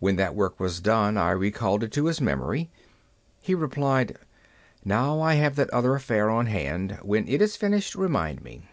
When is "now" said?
4.84-5.22